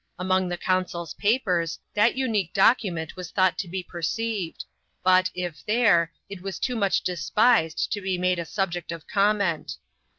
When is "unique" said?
2.17-2.55